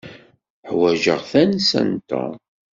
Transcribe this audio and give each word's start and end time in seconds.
Ḥwaǧeɣ 0.69 1.19
tansa 1.31 1.81
n 1.89 1.91
Tom. 2.09 2.35